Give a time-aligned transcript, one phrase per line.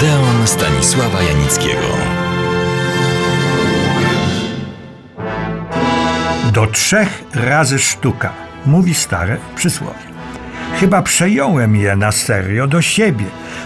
[0.00, 1.86] Odeon Stanisława Janickiego.
[6.52, 8.32] Do trzech razy sztuka,
[8.66, 9.98] mówi stare przysłowie.
[10.76, 13.24] Chyba przejąłem je na serio do siebie,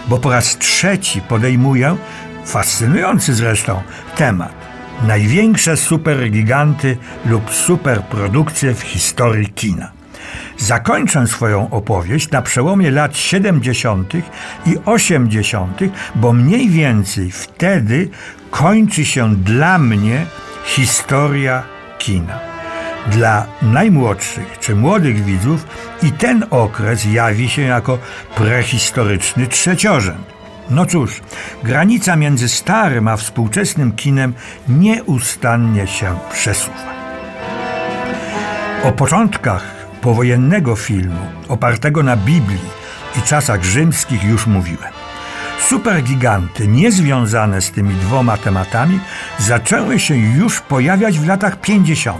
[0.08, 1.96] bo po raz trzeci podejmuję,
[2.44, 3.82] fascynujący zresztą,
[4.16, 4.54] temat.
[5.06, 6.96] Największe supergiganty
[7.26, 9.93] lub superprodukcje w historii kina.
[10.58, 14.12] Zakończę swoją opowieść na przełomie lat 70.
[14.66, 15.80] i 80.,
[16.14, 18.08] bo mniej więcej wtedy
[18.50, 20.26] kończy się dla mnie
[20.64, 21.62] historia
[21.98, 22.38] kina.
[23.06, 25.66] Dla najmłodszych czy młodych widzów
[26.02, 27.98] i ten okres jawi się jako
[28.36, 30.34] prehistoryczny trzeciorzęd.
[30.70, 31.20] No cóż,
[31.62, 34.34] granica między starym a współczesnym kinem
[34.68, 36.94] nieustannie się przesuwa.
[38.84, 42.68] O początkach powojennego filmu, opartego na Biblii
[43.18, 44.92] i czasach rzymskich już mówiłem.
[45.68, 49.00] Supergiganty niezwiązane z tymi dwoma tematami
[49.38, 52.18] zaczęły się już pojawiać w latach 50.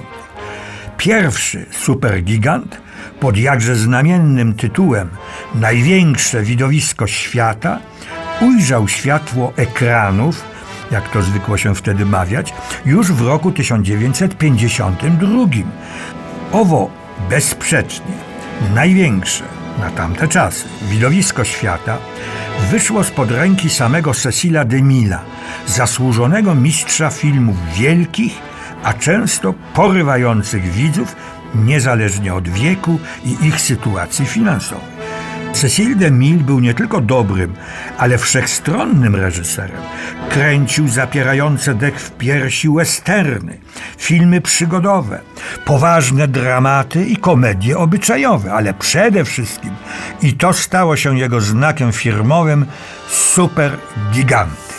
[0.97, 2.81] Pierwszy supergigant
[3.21, 5.09] pod jakże znamiennym tytułem
[5.55, 7.79] Największe widowisko świata
[8.41, 10.45] ujrzał światło ekranów,
[10.91, 12.55] jak to zwykło się wtedy mawiać,
[12.87, 15.47] już w roku 1952.
[16.53, 18.15] Owo bezsprzecznie
[18.75, 19.45] największe
[19.81, 21.99] na tamte czasy widowisko świata
[22.71, 25.21] wyszło spod ręki samego Cecila DeMilla,
[25.67, 28.39] zasłużonego mistrza filmów wielkich,
[28.85, 31.17] a często porywających widzów,
[31.55, 34.94] niezależnie od wieku i ich sytuacji finansowej.
[35.55, 37.55] Cecil DeMille był nie tylko dobrym,
[37.99, 39.81] ale wszechstronnym reżyserem.
[40.31, 43.59] Kręcił zapierające dech w piersi westerny,
[43.99, 45.21] filmy przygodowe,
[45.65, 49.71] poważne dramaty i komedie obyczajowe, ale przede wszystkim,
[50.23, 52.67] i to stało się jego znakiem firmowym,
[53.09, 53.71] super
[54.13, 54.75] giganty.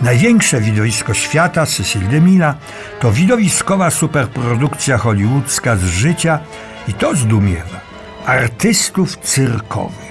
[0.00, 2.54] Największe widowisko świata Cecil DeMilla
[3.00, 6.38] to widowiskowa superprodukcja hollywoodzka z życia
[6.88, 7.80] i to zdumiewa
[8.26, 10.09] artystów cyrkowych.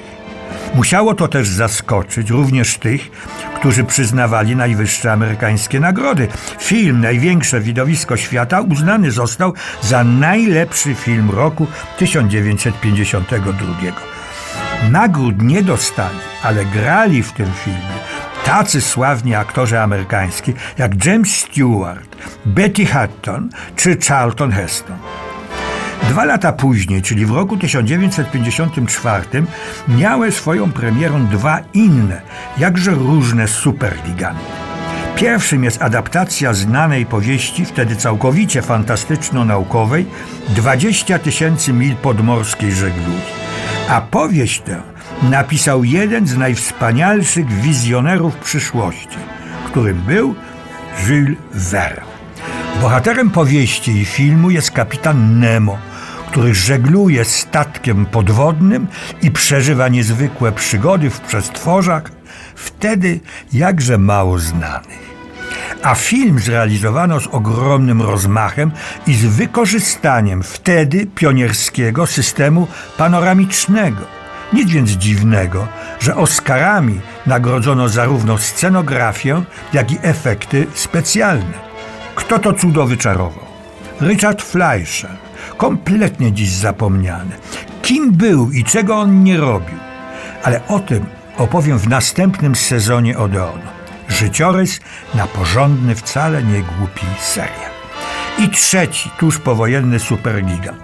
[0.75, 3.11] Musiało to też zaskoczyć również tych,
[3.55, 6.27] którzy przyznawali najwyższe amerykańskie nagrody.
[6.59, 13.75] Film Największe widowisko świata uznany został za najlepszy film roku 1952.
[14.91, 17.99] Nagród nie dostali, ale grali w tym filmie
[18.49, 22.15] tacy sławni aktorzy amerykańscy jak James Stewart,
[22.45, 24.97] Betty Hutton czy Charlton Heston.
[26.03, 29.25] Dwa lata później, czyli w roku 1954,
[29.87, 32.21] miały swoją premierę dwa inne,
[32.57, 34.41] jakże różne supergiganty.
[35.15, 40.05] Pierwszym jest adaptacja znanej powieści, wtedy całkowicie fantastyczno-naukowej,
[40.49, 43.21] 20 tysięcy mil podmorskiej żeglugi.
[43.89, 44.81] A powieść tę
[45.23, 49.17] napisał jeden z najwspanialszych wizjonerów przyszłości,
[49.65, 50.35] którym był
[51.07, 52.01] Jules Verne.
[52.81, 55.77] Bohaterem powieści i filmu jest kapitan Nemo,
[56.31, 58.87] który żegluje statkiem podwodnym
[59.21, 62.11] i przeżywa niezwykłe przygody w przestworzach,
[62.55, 63.19] wtedy
[63.53, 65.09] jakże mało znanych.
[65.83, 68.71] A film zrealizowano z ogromnym rozmachem
[69.07, 74.01] i z wykorzystaniem wtedy pionierskiego systemu panoramicznego.
[74.53, 75.67] Nic więc dziwnego,
[75.99, 81.69] że Oscarami nagrodzono zarówno scenografię, jak i efekty specjalne.
[82.15, 83.45] Kto to cudo wyczarował?
[84.01, 87.31] Richard Fleischer, kompletnie dziś zapomniany.
[87.81, 89.77] Kim był i czego on nie robił?
[90.43, 91.05] Ale o tym
[91.37, 93.67] opowiem w następnym sezonie Odeonu.
[94.09, 94.79] Życiorys
[95.15, 97.69] na porządny, wcale nie głupi serial.
[98.39, 100.79] I trzeci, tuż powojenny supergigant.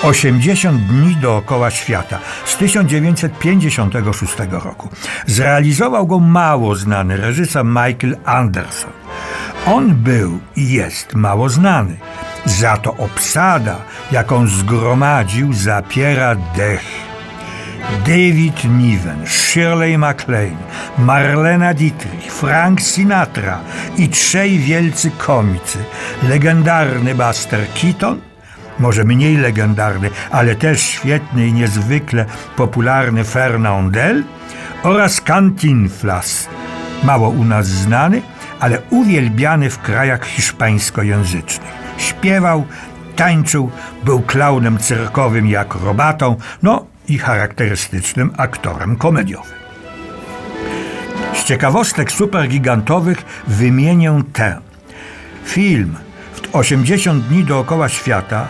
[0.00, 4.88] W 80 dni dookoła świata z 1956 roku.
[5.26, 8.90] Zrealizował go mało znany reżyser Michael Anderson.
[9.66, 11.96] On był i jest mało znany.
[12.48, 13.76] Za to obsada,
[14.12, 16.82] jaką zgromadził, zapiera dech.
[18.06, 20.56] David Niven, Shirley MacLaine,
[20.98, 23.60] Marlena Dietrich, Frank Sinatra
[23.96, 25.78] i trzej wielcy komicy.
[26.22, 28.20] Legendarny Buster Keaton,
[28.78, 32.24] może mniej legendarny, ale też świetny i niezwykle
[32.56, 34.24] popularny Fernandel
[34.82, 36.48] oraz Cantinflas,
[37.02, 38.22] mało u nas znany,
[38.60, 41.87] ale uwielbiany w krajach hiszpańskojęzycznych.
[41.98, 42.64] Śpiewał,
[43.16, 43.70] tańczył,
[44.04, 49.58] był klaunem cyrkowym i akrobatą, no i charakterystycznym aktorem komediowym.
[51.34, 54.58] Z ciekawostek supergigantowych wymienię tę.
[55.44, 55.96] Film
[56.32, 58.48] w 80 dni dookoła świata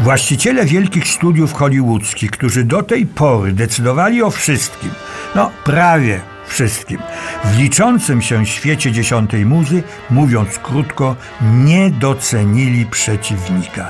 [0.00, 4.90] Właściciele wielkich studiów hollywoodzkich, którzy do tej pory decydowali o wszystkim,
[5.34, 6.98] no prawie wszystkim,
[7.44, 11.16] w liczącym się świecie dziesiątej muzy, mówiąc krótko,
[11.52, 13.88] nie docenili przeciwnika.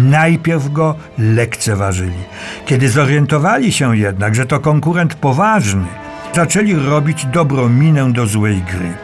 [0.00, 2.24] Najpierw go lekceważyli.
[2.66, 5.86] Kiedy zorientowali się jednak, że to konkurent poważny,
[6.36, 8.94] zaczęli robić dobrą minę do złej gry.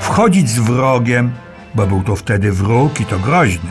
[0.00, 1.30] Wchodzić z wrogiem,
[1.74, 3.70] bo był to wtedy wróg i to groźny,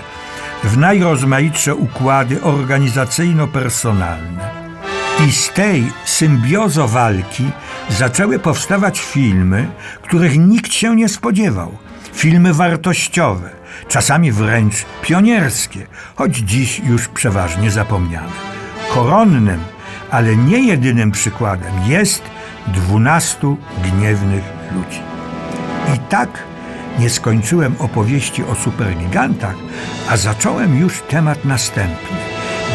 [0.64, 4.50] w najrozmaitsze układy organizacyjno-personalne.
[5.28, 7.44] I z tej symbiozo walki
[7.90, 9.68] zaczęły powstawać filmy,
[10.02, 11.78] których nikt się nie spodziewał.
[12.14, 13.50] Filmy wartościowe,
[13.88, 18.34] czasami wręcz pionierskie, choć dziś już przeważnie zapomniane.
[18.94, 19.60] Koronnym,
[20.12, 22.35] ale nie jedynym przykładem jest
[22.68, 24.44] dwunastu gniewnych
[24.76, 25.02] ludzi.
[25.96, 26.30] I tak
[27.00, 29.56] nie skończyłem opowieści o supergigantach,
[30.10, 32.18] a zacząłem już temat następny.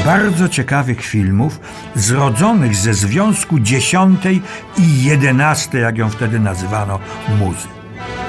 [0.05, 1.61] Bardzo ciekawych filmów
[1.95, 4.43] zrodzonych ze związku dziesiątej
[4.79, 6.99] i jedenastej, jak ją wtedy nazywano,
[7.39, 7.69] muzy.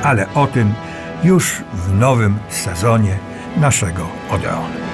[0.04, 0.74] Ale o tym
[1.24, 3.18] już w nowym sezonie
[3.58, 4.91] naszego Odeonu.